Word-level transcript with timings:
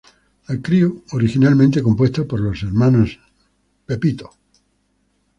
La 0.47 0.57
crew, 0.57 1.03
originalmente 1.11 1.83
compuesta 1.83 2.23
por 2.25 2.39
los 2.39 2.63
hermanos 2.63 3.19
Mr. 3.87 4.29